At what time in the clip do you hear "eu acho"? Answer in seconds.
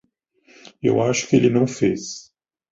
0.81-1.27